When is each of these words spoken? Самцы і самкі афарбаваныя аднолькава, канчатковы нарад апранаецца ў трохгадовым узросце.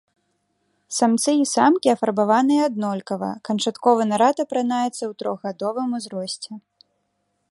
Самцы 0.99 1.31
і 1.39 1.43
самкі 1.55 1.91
афарбаваныя 1.95 2.61
аднолькава, 2.69 3.29
канчатковы 3.49 4.03
нарад 4.11 4.37
апранаецца 4.47 4.99
ў 5.07 5.11
трохгадовым 5.23 5.89
узросце. 6.01 6.49